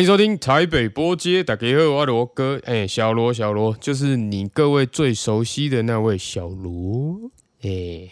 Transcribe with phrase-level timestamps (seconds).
[0.00, 7.30] 欢迎收听台北波街，大家好，我罗哥，哎，小罗，小罗，就是你各位最熟悉的那位小罗，
[7.60, 8.08] 哎，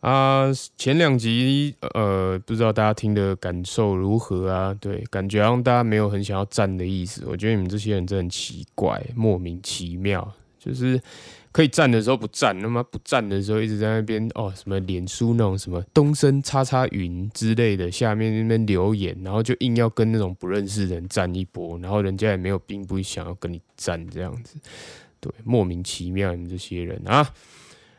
[0.00, 0.46] 啊，
[0.78, 4.74] 前两集，呃，不知道大家听的感受如何啊？
[4.80, 10.98] 对，感觉好像大家没有很想要站的意思，我觉得你们这些人真的很奇怪，莫名其妙，就是。
[11.54, 24.58] 可以站的时候不站，那么不站的时候一直在那边哦，什么脸书那种什么东升叉叉云之类的，下面那边留言，然后就硬要跟那种不认识的人站一波，然后人家也没有并不想要跟你站这样子，
[25.20, 27.24] 对，莫名其妙你们这些人啊！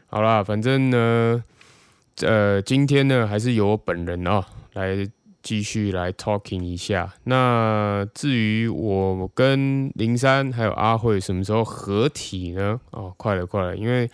[0.08, 1.41] 好啦，反正呢，
[2.24, 5.08] 呃，今天呢还是由我本人啊来。
[5.45, 7.13] 继续来 talking 一下。
[7.26, 12.82] 那至于我跟林珊还有阿慧什么时候合体呢？
[12.90, 14.10] 哦，快了，快了，因为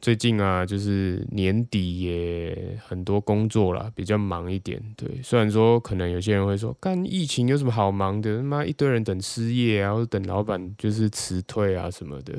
[0.00, 4.80] 最近啊，就是年底也很多工作了，比较忙一点。
[4.96, 8.36] 对，虽然说可能有些人会说，干疫情有什么好忙的？
[8.36, 12.34] 他妈一堆人等失业啊，或者等老板就是辞退啊什么的，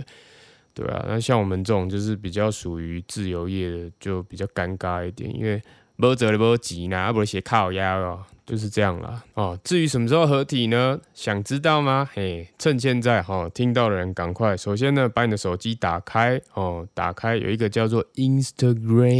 [0.73, 1.03] 对啊。
[1.09, 5.61] 那像我们这种就是比较属于自由业的，就比较尴尬一点，因为
[5.97, 8.23] 没辙了，没急呢，不是写靠压哦。
[8.47, 9.23] 就是这样啦。
[9.35, 9.59] 哦。
[9.63, 10.99] 至于什么时候合体呢？
[11.13, 12.09] 想知道吗？
[12.11, 14.57] 嘿，趁现在哈，听到的人赶快。
[14.57, 19.11] 首先呢，把你的手机打开哦，打开有一个叫做 Instagram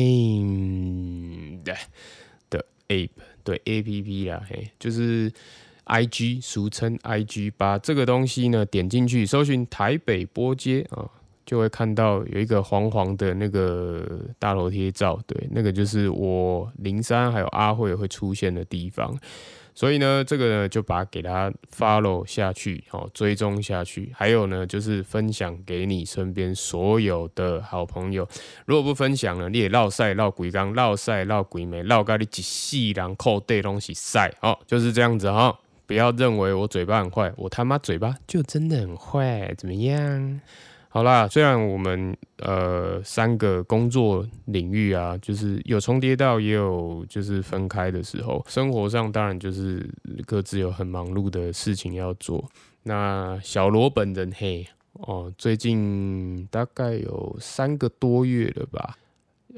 [1.64, 1.76] 的
[2.50, 3.10] 的 app，
[3.44, 5.32] 对 A P P 啦，嘿，就是
[5.84, 11.10] I G，俗称 I G，把这个东西呢点进去，搜寻台北波街啊。
[11.48, 14.06] 就会看到有一个黄黄的那个
[14.38, 19.18] 大楼贴照，对，那个就是我零三还有阿慧会出现的地方，
[19.74, 28.28] 所以呢，这个呢就把给他 follow 下去，哦，追踪下去，还有呢就是分享给你身边所有的好朋友，
[28.66, 40.42] 如果不分享呢，你也绕晒绕鬼缸，绕晒绕鬼眉，绕咖你一细两扣对东西晒，哦，就是这样子哈，不要认为我嘴巴很坏，我他妈嘴巴就真的很坏，怎么样？
[40.90, 49.88] 好啦，虽然我们呃三个工作领域啊，就是有重叠到，也有就是分开的时候，生活上当然就是
[50.26, 52.50] 各自有很忙碌的事情要做。
[52.84, 58.98] 那小罗本人嘿哦，最近大概有三个多月了吧。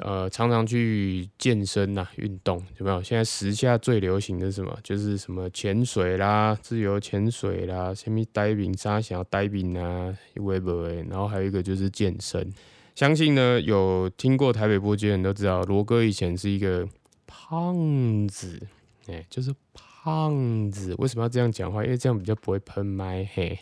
[0.01, 3.01] 呃，常常去健身呐，运动有没有？
[3.03, 4.77] 现在时下最流行的什么？
[4.83, 12.51] 就是什么潜水啦，自由潜水啦，什么 diving、沙想要 diving 啊，微博诶，然后还有一个就是健身。
[12.95, 16.87] 相信呢，有听过台北波街人都知道，罗哥以前是一个
[17.27, 18.59] 胖子，
[19.07, 20.95] 哎，就是胖子。
[20.97, 21.83] 为什么要这样讲话？
[21.83, 23.59] 因为这样比较不会喷麦嘿。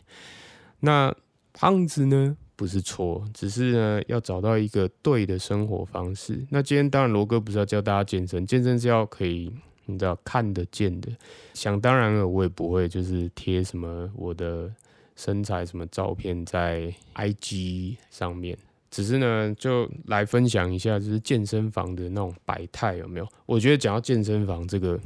[0.81, 1.15] 那
[1.53, 2.37] 胖子呢？
[2.57, 6.43] 不是错，只是呢要找到一个对的生活方式。
[6.49, 9.53] 那今天当然罗哥不是要教大家健身，健身是要可以
[9.85, 11.09] 你知道看得见的。
[11.53, 14.69] 想当然了，我也不会就是贴什么我的
[15.15, 18.57] 身材什么照片在 IG 上面，
[18.89, 23.27] 只是呢就来分享一下就是健身房的那种百态有没有？
[23.45, 24.99] 我觉得讲到健身房这个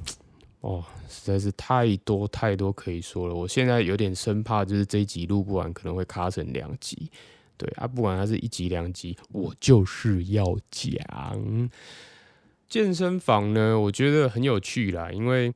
[0.62, 3.36] 哦，实在是太多太多可以说了。
[3.36, 7.12] 我现在有点生怕就是这一集录不完，可能会卡成两集。
[7.62, 11.70] 对啊，不管它是一集两集，我就是要讲
[12.68, 13.80] 健身房呢。
[13.80, 15.54] 我觉得很有趣啦，因为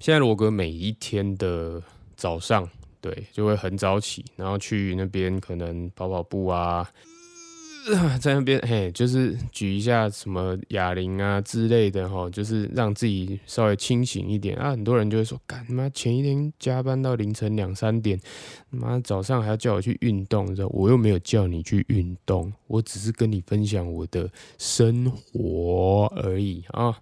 [0.00, 1.80] 现在罗哥每一天的
[2.16, 2.68] 早上，
[3.00, 6.90] 对，就会很早起，然后去那边可能跑跑步啊。
[8.18, 14.70] 在那边嘿，就是举一下什么哑铃啊之类的哈，就是让自己稍微清醒一点啊。
[14.70, 18.18] 很多人就会说，干妈前一天加班到凌晨两三点，
[18.70, 26.98] 妈早上还要叫我去运动，知道我又没有叫你去运动，我只是跟你分享我的生活而已啊。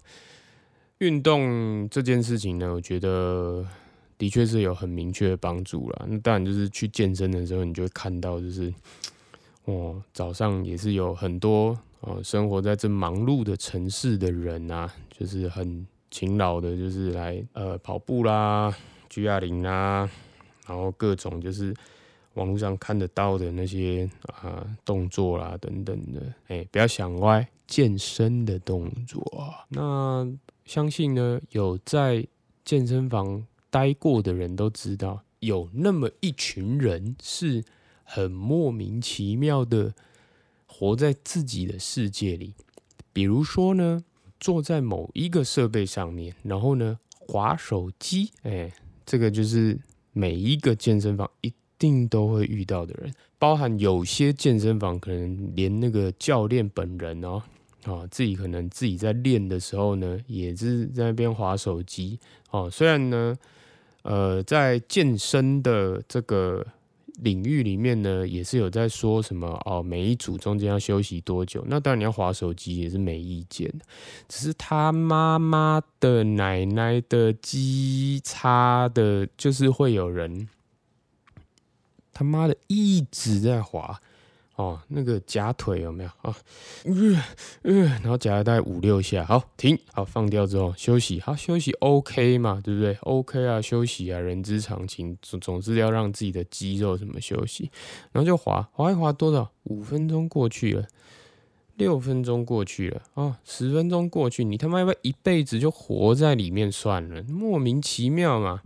[0.97, 3.65] 运动这件事情呢，我觉得
[4.17, 6.05] 的确是有很明确的帮助了。
[6.09, 8.73] 那当然就是去健身的时候，你就会看到就是。
[9.65, 18.75] 哦，早上也是有很多哦，生活在这忙碌的城市的人啊，就是很勤劳的，就是来呃跑步啦、
[19.09, 20.09] 举哑铃啦，
[20.67, 21.73] 然后各种就是
[22.33, 29.23] 网络上看得到的那些啊动作啦等等的，哎，不要想歪，健身的动作。
[29.69, 30.29] 那
[30.65, 32.27] 相信呢，有在
[32.65, 37.63] 健身房待过的人都知道，有那么一群人是。
[38.13, 39.91] 很莫名其妙的
[40.67, 42.53] 活在自己的世界里，
[43.11, 44.03] 比如说呢，
[44.39, 48.71] 坐在某一个设备上面，然后呢，划手机，哎，
[49.03, 49.79] 这个就是
[50.11, 57.41] 每一个健身房一定都会遇到的人，包含有些健身房可能连那个教练本人哦，
[57.85, 62.19] 啊，自己可能自己在练的时候呢，也是在那边划手机，
[62.51, 63.35] 哦，虽然呢。
[64.05, 66.67] 呃，在健身的这个
[67.19, 71.63] 领域里面呢，也是有在说什么哦，每一组中间要休息多久？
[71.67, 73.85] 那当然你要划手机也是没意见的
[74.27, 80.49] 只是他妈妈的奶奶的鸡叉的，就是会有人
[82.11, 84.01] 他妈的一直在划。
[84.55, 86.35] 哦，那个夹腿有没有啊？
[86.85, 87.23] 呃
[87.63, 97.71] 呃，然后夹了大概五六下，好停，好放掉之后休息，好休息 OK 嘛，对不对？OK 啊，休息啊，人之常情，总总是要让自己的肌肉什么休息，
[98.11, 99.51] 然后就滑滑一滑多少？
[99.63, 100.85] 五分钟过去了，
[101.75, 107.23] 六分钟过去了，啊，十分钟过去，你他妈要不要一辈子就活在里面算了？
[107.23, 108.61] 莫名其妙嘛。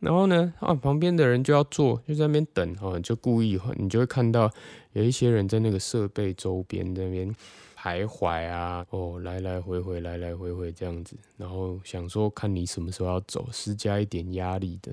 [0.00, 4.50] 然后呢，啊，旁边的人就要坐，就在那边等，哦，就故意，你就会看到
[4.94, 7.34] 有一些人在那个设备周边那边
[7.78, 14.90] 徘徊啊，哦，来来回回，来来回回这样子，然后想说看你什么时候要走，施加一点压力的。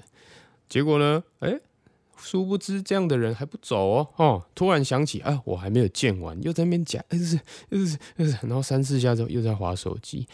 [0.68, 1.58] 结果呢，哎，
[2.18, 7.40] 殊不知这样的人还不走哦，哦，突然想起，啊，我还没有见完，又在那边讲，又是
[7.70, 10.28] 又是又是，然后三四下之后又在划手机，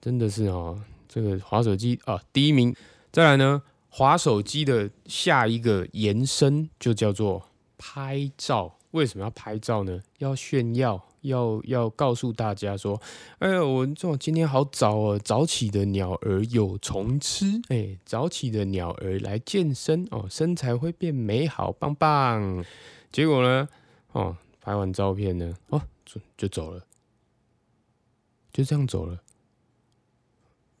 [0.00, 0.76] 真的是哦，
[1.06, 2.74] 这个划手机啊，第一名，
[3.12, 3.62] 再来呢。
[3.98, 8.78] 滑手机的下一个延伸就叫做拍照。
[8.92, 10.00] 为什么要拍照呢？
[10.18, 13.02] 要炫耀，要要告诉大家说
[13.40, 17.60] ：“哎呀，我这今天好早哦，早起的鸟儿有虫吃。
[17.70, 22.64] 哎，早起的鸟儿来健身哦，身材会变美好，棒棒。”
[23.10, 23.68] 结果呢，
[24.12, 26.86] 哦，拍完照片呢，哦，就就走了，
[28.52, 29.20] 就这样走了，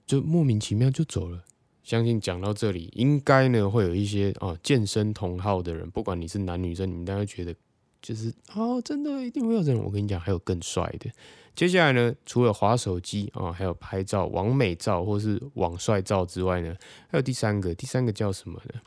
[0.06, 1.42] 就莫名其妙就走了。
[1.88, 7.54] 相信讲到这里，应该呢会有一些哦健身同好的人，不管你是男女生，你们大概觉得
[8.02, 9.82] 就是哦，真的一定会有这种。
[9.82, 11.10] 我跟你讲，还有更帅的。
[11.54, 16.76] 接下来呢，除了滑手机啊，还有拍照、网美照或是网帅照之外呢，
[17.08, 18.80] 还有第三个，第三个叫什么呢？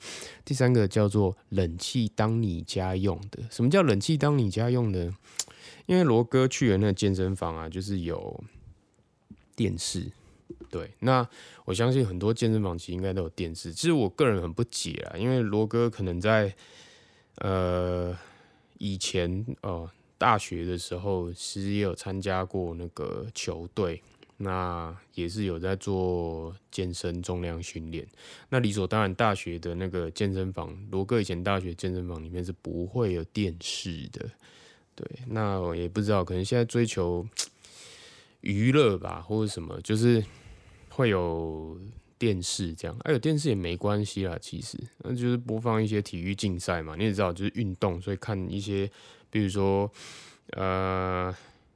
[0.45, 3.41] 第三个叫做冷气当你家用的。
[3.49, 5.11] 什么叫冷气当你家用的？
[5.87, 8.43] 因为罗哥去的那健身房啊，就是有
[9.55, 10.11] 电视。
[10.71, 11.27] 对，那
[11.65, 13.73] 我相信很多健身房其实应该都有电视。
[13.73, 16.55] 其实我个人很不解啊，因为罗哥可能在
[17.39, 18.17] 呃
[18.77, 24.01] 以前哦大学的时候，其实也有参加过那个球队，
[24.37, 28.07] 那也是有在做健身重量训练。
[28.47, 34.25] 那理所当然，大学的那个健身房，罗哥以前大学健身房里面是不会有电视的。
[34.95, 37.27] 对，那我也不知道，可能现在追求
[38.39, 40.23] 娱乐吧，或者什么，就是。
[40.91, 41.79] 会有
[42.19, 48.89] 电视这样，哎，有电视也没关系啦，其实那就是播放一些体育竞赛嘛，你也知道，就是运动，所以看一些，
[49.29, 49.89] 比如说
[50.51, 51.35] 呃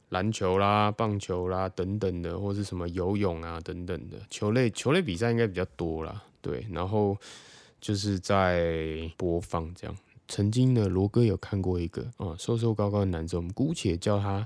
[0.10, 7.18] 篮球啦、棒球啦等等的，或是什么游泳啊等等的球类，球类比赛应该比较多啦，对，然后
[7.82, 9.98] 就是在播放这样。
[10.28, 14.46] 曾经呢，罗哥有看过一个啊，瘦瘦高高的男生，我们姑且叫他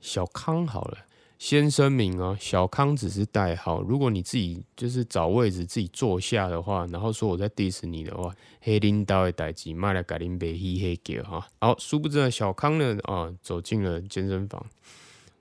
[0.00, 0.98] 小康好了。
[1.38, 3.80] 先声明哦，小康只是代号。
[3.80, 11.46] 如果你自己就是找位置自己坐下的话，然后说我在 diss 你的话，黑领导的代机，卖了改林北黑黑叫哈。
[11.60, 14.66] 好，殊不知呢，小康呢啊走进了健身房，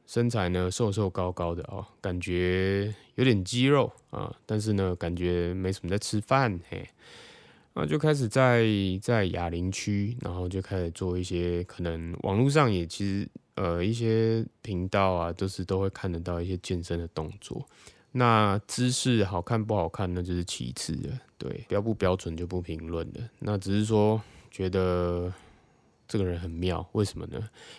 [0.06, 6.88] 身材呢瘦瘦高高的哦，感觉有点肌肉啊，但是呢感觉没什么在吃饭嘿，
[7.74, 8.68] 那就开始在
[9.02, 13.28] 在哑铃区，然后就开始做一些可能网络上也其实。
[13.58, 17.68] 呃，一些频道啊，都是都会看得到一些健身的动作。
[18.12, 21.10] 那姿势好看不好看，那就是其次的。
[21.40, 23.30] 对，标不标准就不评论了。
[23.40, 24.22] 那只是说
[24.52, 25.34] 觉得
[26.08, 27.38] 这个人很妙，为什么呢？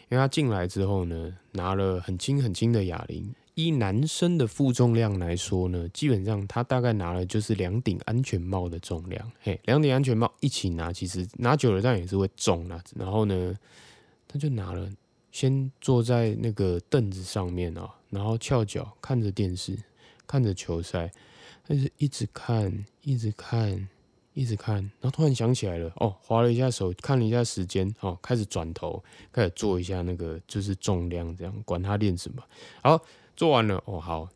[0.09, 3.33] 因为他进来之后呢，拿了很轻很轻的哑铃。
[3.55, 9.31] 以男生的负重量来说呢，基本上他大概拿了就是两顶安全帽的重量。
[9.41, 12.81] 嘿，两顶安全帽一起拿，其实拿久了当然也是会重的。
[12.97, 13.57] 然后呢，
[14.27, 14.91] 他就拿了。
[15.39, 19.79] 先坐在那个凳子上面啊，然后翘脚看着电视，
[20.27, 21.13] 看着球赛，
[21.65, 23.89] 但是一直看，一直看，
[24.35, 32.43] 一直看，然后突然想起来了，哦，划了一下手，看了一下时间，哦，开始转头，开始做一下那个就是重量，这样管他练什么，
[32.83, 33.01] 好，
[33.37, 34.29] 做完了，哦，好。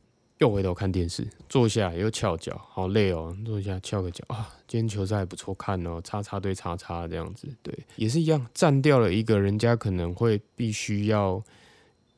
[0.42, 3.37] 又回头看电视，坐下又翘脚，好累哦。
[3.44, 11.40] 坐下翘个脚啊，今天球赛还不错看哦，叉叉对叉叉这样子，对，也是一样，占掉了一个人家可能会必须要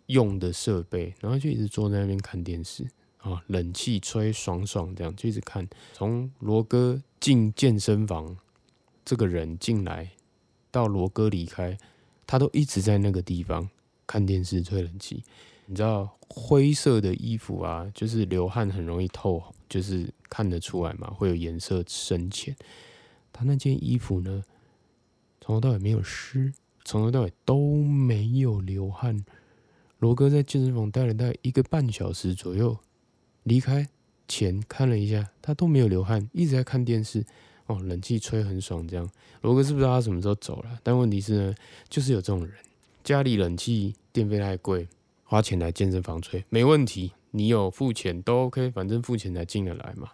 [0.06, 2.82] 用的设备，然后就一直坐在那边看电视
[3.18, 5.68] 啊，冷气吹爽爽，这样就一直看。
[5.92, 8.34] 从罗哥进健身房，
[9.04, 10.08] 这个人进来
[10.70, 11.76] 到罗哥离开，
[12.26, 13.68] 他都一直在那个地方
[14.06, 15.22] 看电视吹冷气。
[15.66, 22.54] 你知道灰色的衣服啊，就是流汗很容易透，就是看得出来嘛，会有颜色深浅。
[23.32, 24.42] 他那件衣服呢，
[25.40, 26.52] 从头到尾没有湿，
[26.84, 29.24] 从头到尾都没有流汗。
[29.98, 32.76] 罗哥在健身房待了大概一个半小时左右，
[33.44, 33.88] 离开
[34.28, 37.24] 前看了一下，他都没有流汗，一直在看电视。
[37.66, 39.10] 哦，冷气吹很爽，这样。
[39.40, 41.54] 罗哥是不知道他什么时候走了，但问题是呢，
[41.88, 42.52] 就是有这种人，
[43.02, 44.86] 家里冷气电费太贵。
[45.24, 50.10] 花钱来健身房吹没问题，你有付钱都 OK，反正付钱才进得来嘛。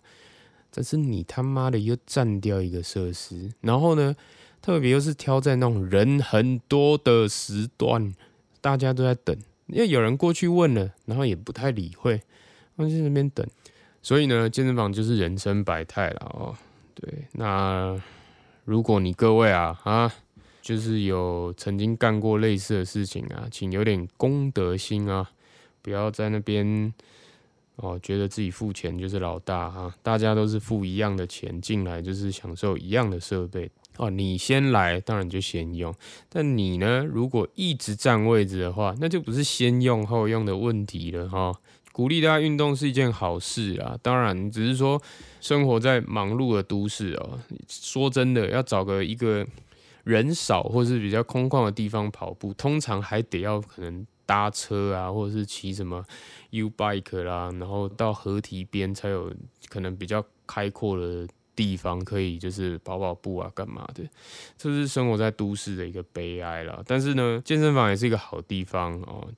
[0.72, 4.14] 但是你他妈的又占掉一个设施，然后呢，
[4.62, 8.14] 特别又是挑在那种人很多的时段，
[8.60, 9.36] 大家都在等，
[9.66, 12.22] 因为有人过去问了，然后也不太理会，
[12.76, 13.46] 放在那边等。
[14.00, 16.56] 所以呢，健身房就是人生百态了哦。
[16.94, 18.00] 对，那
[18.64, 20.12] 如果你各位啊啊。
[20.62, 25.30] 就是有曾经干过类似的事情啊，请有点公德心啊，
[25.80, 26.92] 不要在那边
[27.76, 34.10] 哦，觉得自己付钱就是老大哈，大家都是付一样的钱进来，就是享受一样的设备哦。
[34.10, 35.94] 你先来，当然就先用，
[36.28, 41.58] 但你呢，如果一直占位置的话，那就不是先用后用的问题了哈。
[41.90, 45.00] 鼓励大家运动是一件好事啊，当然只是说
[45.40, 49.46] 生活在忙碌的都市哦，说真的，要找个一个。
[50.10, 56.04] 人少或是比较空旷的地方跑步，通常还得要可能搭车啊，或者是骑什么
[56.50, 59.32] U bike 啦，然后到河堤边才有
[59.68, 64.02] 可能比较开阔的地方可以就是跑跑步啊，干嘛的？
[64.56, 66.82] 这是生活在都市的一个悲哀了。
[66.86, 69.28] 但是呢，健身房也是一个好地方哦，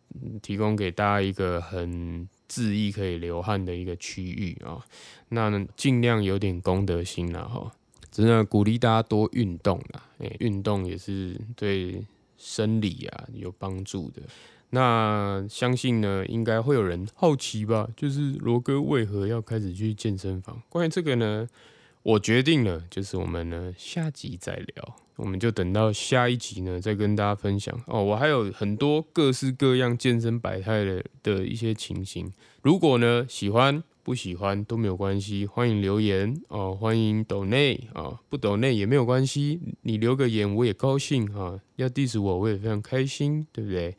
[0.40, 4.80] 提供给大家一个很恣意可以流汗的一个区域啊。
[5.28, 7.72] 那尽量有点公德心了哈。
[8.12, 12.04] 真的鼓励大家多运动啦，诶，运动也是对
[12.36, 14.20] 生理啊有帮助的。
[14.68, 17.88] 那相信呢，应该会有人好奇吧？
[17.96, 20.62] 就是罗哥为何要开始去健身房？
[20.68, 21.48] 关于这个呢，
[22.02, 28.04] 我决定了，就是我们呢下集再聊，我们就等到下一集呢再跟大家分享哦。
[28.04, 33.82] 我还有很多各式各样健身百态的的一些情形，如果呢喜欢。
[34.04, 43.96] 不喜欢都没有关系，欢迎留言哦，欢迎抖内啊，不抖内也没有关系，你留个言我也高兴啊，要 diss 我我也非常开心，对不对？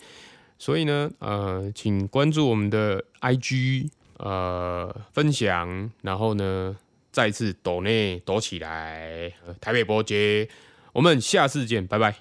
[0.59, 6.77] 所以呢，呃，请关注我们的 IG，呃，分享，然后呢，
[7.11, 10.47] 再次抖内抖起来，台北波街，
[10.91, 12.15] 我们下次见，拜拜。